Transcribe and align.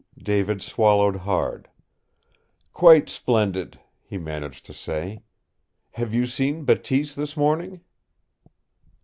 David 0.17 0.63
swallowed 0.63 1.15
hard. 1.17 1.69
"Quite 2.73 3.07
splendid," 3.07 3.79
he 4.01 4.17
managed 4.17 4.65
to 4.65 4.73
say. 4.73 5.21
"Have 5.91 6.11
you 6.11 6.25
seen 6.25 6.65
Bateese 6.65 7.13
this 7.13 7.37
morning?" 7.37 7.81